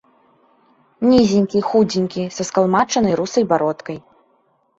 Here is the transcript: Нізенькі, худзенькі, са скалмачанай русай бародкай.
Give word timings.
Нізенькі, 1.11 1.61
худзенькі, 1.69 2.23
са 2.39 2.43
скалмачанай 2.49 3.13
русай 3.21 3.47
бародкай. 3.53 3.97